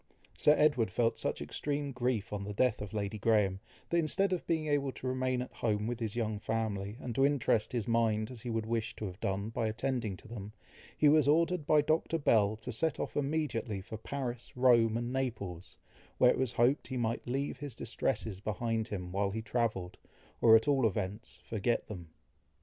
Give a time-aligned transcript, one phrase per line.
[0.35, 3.59] Sir Edward felt such extreme grief on the death of Lady Graham,
[3.91, 7.23] that instead of being able to remain at home with his young family, and to
[7.23, 10.53] interest his mind as he would wish to have done, by attending to them,
[10.97, 12.17] he was ordered by Dr.
[12.17, 15.77] Bell, to set off immediately for Paris, Rome, and Naples,
[16.17, 19.99] where it was hoped he might leave his distresses behind him while he travelled,
[20.41, 22.09] or at all events, forget them.